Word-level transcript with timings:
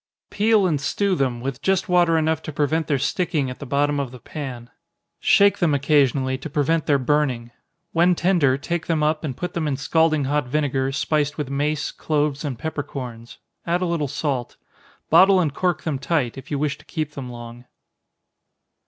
_Peel 0.31 0.65
and 0.65 0.81
stew 0.81 1.13
them, 1.13 1.41
with 1.41 1.61
just 1.61 1.87
water 1.87 2.17
enough 2.17 2.41
to 2.41 2.51
prevent 2.51 2.87
their 2.87 2.97
sticking 2.97 3.51
at 3.51 3.59
the 3.59 3.67
bottom 3.67 3.99
of 3.99 4.09
the 4.09 4.17
pan. 4.19 4.71
Shake 5.19 5.59
them 5.59 5.75
occasionally, 5.75 6.39
to 6.39 6.49
prevent 6.49 6.87
their 6.87 6.97
burning. 6.97 7.51
When 7.91 8.15
tender, 8.15 8.57
take 8.57 8.87
them 8.87 9.03
up, 9.03 9.23
and 9.23 9.37
put 9.37 9.53
them 9.53 9.67
in 9.67 9.77
scalding 9.77 10.23
hot 10.23 10.47
vinegar, 10.47 10.91
spiced 10.91 11.37
with 11.37 11.51
mace, 11.51 11.91
cloves, 11.91 12.43
and 12.43 12.57
peppercorns 12.57 13.37
add 13.67 13.83
a 13.83 13.85
little 13.85 14.07
salt. 14.07 14.57
Bottle 15.11 15.39
and 15.39 15.53
cork 15.53 15.83
them 15.83 15.99
tight, 15.99 16.35
if 16.35 16.49
you 16.49 16.57
wish 16.57 16.79
to 16.79 16.85
keep 16.85 17.11
them 17.11 17.29
long. 17.29 17.65